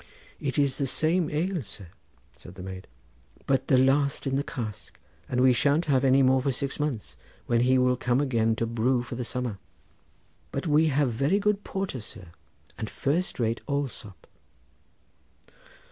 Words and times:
"It 0.39 0.57
is 0.57 0.79
the 0.79 0.87
same 0.87 1.29
ale, 1.29 1.61
sir," 1.61 1.89
said 2.35 2.55
the 2.55 2.63
maid, 2.63 2.87
"but 3.45 3.67
the 3.67 3.77
last 3.77 4.25
in 4.25 4.35
the 4.35 4.41
cask; 4.43 4.97
and 5.29 5.39
we 5.41 5.53
shan't 5.53 5.85
have 5.85 6.03
any 6.03 6.23
more 6.23 6.41
for 6.41 6.51
six 6.51 6.79
months, 6.79 7.15
when 7.45 7.61
he 7.61 7.77
will 7.77 7.95
come 7.97 8.19
again 8.19 8.55
to 8.55 8.65
brew 8.65 9.03
for 9.03 9.13
the 9.13 9.23
summer; 9.23 9.59
but 10.51 10.65
we 10.65 10.87
have 10.87 11.11
very 11.11 11.37
good 11.37 11.63
porter, 11.63 12.01
sir, 12.01 12.29
and 12.79 12.89
first 12.89 13.39
rate 13.39 13.61
Allsopp." 13.67 14.25